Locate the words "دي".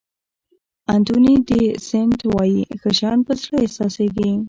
1.49-1.63